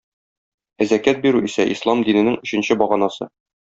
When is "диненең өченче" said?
2.11-2.83